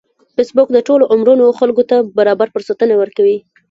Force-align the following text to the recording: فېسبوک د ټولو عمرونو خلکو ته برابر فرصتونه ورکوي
فېسبوک 0.35 0.67
د 0.73 0.77
ټولو 0.87 1.03
عمرونو 1.13 1.45
خلکو 1.59 1.83
ته 1.89 1.95
برابر 2.17 2.47
فرصتونه 2.53 2.93
ورکوي 2.97 3.37